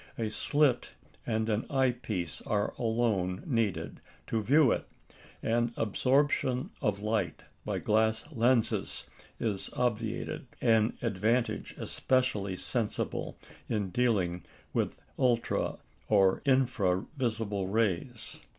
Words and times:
A 0.17 0.31
slit 0.31 0.93
and 1.27 1.47
an 1.47 1.67
eye 1.69 1.91
piece 1.91 2.41
are 2.47 2.73
alone 2.79 3.43
needed 3.45 4.01
to 4.25 4.41
view 4.41 4.71
it, 4.71 4.87
and 5.43 5.73
absorption 5.77 6.71
of 6.81 7.03
light 7.03 7.43
by 7.65 7.77
glass 7.77 8.23
lenses 8.31 9.05
is 9.39 9.69
obviated 9.73 10.47
an 10.59 10.97
advantage 11.03 11.75
especially 11.77 12.57
sensible 12.57 13.37
in 13.69 13.91
dealing 13.91 14.43
with 14.73 14.95
the 14.95 15.03
ultra 15.19 15.77
or 16.07 16.41
infra 16.45 17.05
visible 17.15 17.67
rays. 17.67 18.41